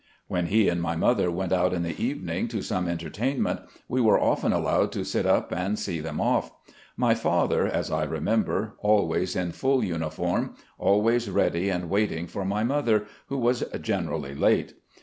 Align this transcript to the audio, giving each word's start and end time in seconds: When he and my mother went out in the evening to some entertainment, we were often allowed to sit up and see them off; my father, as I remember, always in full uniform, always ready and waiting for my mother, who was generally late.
When 0.27 0.47
he 0.47 0.67
and 0.67 0.81
my 0.81 0.95
mother 0.95 1.29
went 1.29 1.53
out 1.53 1.73
in 1.73 1.83
the 1.83 1.95
evening 2.03 2.47
to 2.47 2.63
some 2.63 2.87
entertainment, 2.87 3.59
we 3.87 4.01
were 4.01 4.19
often 4.19 4.51
allowed 4.51 4.91
to 4.93 5.05
sit 5.05 5.27
up 5.27 5.51
and 5.51 5.77
see 5.77 5.99
them 5.99 6.19
off; 6.19 6.49
my 6.97 7.13
father, 7.13 7.67
as 7.67 7.91
I 7.91 8.05
remember, 8.05 8.73
always 8.79 9.35
in 9.35 9.51
full 9.51 9.83
uniform, 9.83 10.55
always 10.79 11.29
ready 11.29 11.69
and 11.69 11.87
waiting 11.87 12.25
for 12.25 12.43
my 12.43 12.63
mother, 12.63 13.05
who 13.27 13.37
was 13.37 13.63
generally 13.79 14.33
late. 14.33 14.73